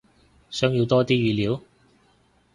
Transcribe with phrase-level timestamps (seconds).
[0.49, 1.61] 想要多啲語料？